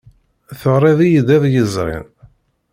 [0.59, 2.05] Teɣriḍ-iyi-d iḍ yezrin?